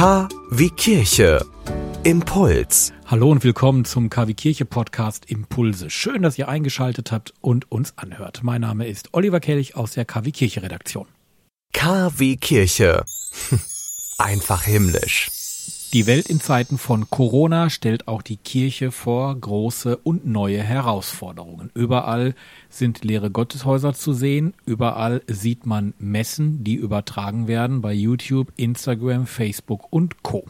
[0.00, 1.44] K wie Kirche.
[2.04, 2.90] Impuls.
[3.04, 5.90] Hallo und willkommen zum KW Kirche Podcast Impulse.
[5.90, 8.40] Schön, dass ihr eingeschaltet habt und uns anhört.
[8.42, 11.06] Mein Name ist Oliver Kelch aus der KW Kirche Redaktion.
[11.74, 13.04] KW Kirche.
[14.16, 15.28] Einfach himmlisch.
[15.92, 21.72] Die Welt in Zeiten von Corona stellt auch die Kirche vor große und neue Herausforderungen.
[21.74, 22.36] Überall
[22.68, 29.26] sind leere Gotteshäuser zu sehen, überall sieht man Messen, die übertragen werden bei YouTube, Instagram,
[29.26, 30.44] Facebook und Co.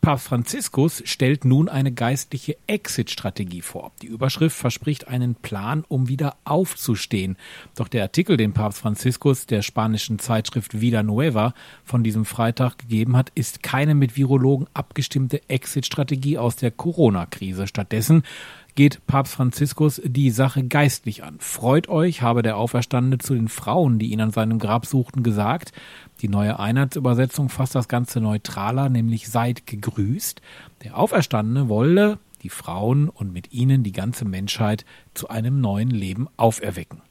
[0.00, 3.92] Papst Franziskus stellt nun eine geistliche Exit-Strategie vor.
[4.00, 7.36] Die Überschrift verspricht einen Plan, um wieder aufzustehen.
[7.76, 11.52] Doch der Artikel, den Papst Franziskus der spanischen Zeitschrift Vida Nueva
[11.84, 17.66] von diesem Freitag gegeben hat, ist keine mit Virologen abgestimmte Exit-Strategie aus der Corona-Krise.
[17.66, 18.22] Stattdessen
[18.80, 21.36] geht Papst Franziskus die Sache geistlich an.
[21.38, 25.72] Freut euch, habe der Auferstandene zu den Frauen, die ihn an seinem Grab suchten, gesagt.
[26.22, 30.40] Die neue Einheitsübersetzung fasst das Ganze neutraler, nämlich seid gegrüßt.
[30.82, 36.28] Der Auferstandene wolle die Frauen und mit ihnen die ganze Menschheit zu einem neuen Leben
[36.38, 37.02] auferwecken.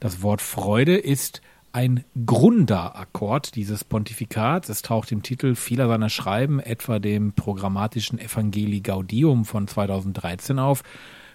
[0.00, 1.42] Das Wort Freude ist
[1.78, 4.68] ein Grunderakkord dieses Pontifikats.
[4.68, 10.82] Es taucht im Titel vieler seiner Schreiben, etwa dem programmatischen Evangelii Gaudium von 2013 auf.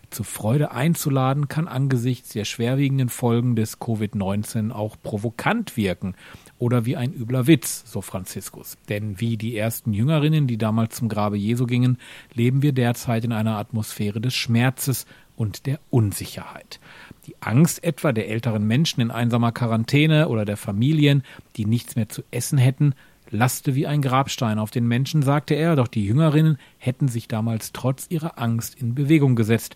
[0.09, 6.13] Zu Freude einzuladen kann angesichts der schwerwiegenden Folgen des Covid-19 auch provokant wirken
[6.59, 8.77] oder wie ein übler Witz, so Franziskus.
[8.89, 11.97] Denn wie die ersten Jüngerinnen, die damals zum Grabe Jesu gingen,
[12.33, 15.05] leben wir derzeit in einer Atmosphäre des Schmerzes
[15.35, 16.79] und der Unsicherheit.
[17.27, 21.23] Die Angst etwa der älteren Menschen in einsamer Quarantäne oder der Familien,
[21.55, 22.93] die nichts mehr zu essen hätten,
[23.29, 27.71] laste wie ein Grabstein auf den Menschen, sagte er, doch die Jüngerinnen hätten sich damals
[27.71, 29.75] trotz ihrer Angst in Bewegung gesetzt,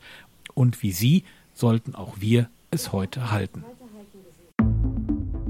[0.54, 3.64] und wie sie sollten auch wir es heute halten.